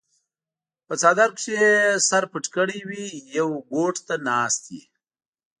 پۀ 0.87 0.93
څادر 1.01 1.29
کښې 1.37 1.53
ئې 1.61 1.71
سر 2.07 2.23
پټ 2.31 2.45
کړے 2.55 2.79
وي 2.89 3.07
يو 3.37 3.49
ګوټ 3.71 3.95
ته 4.07 4.15
ناست 4.27 4.61
وي 4.71 4.81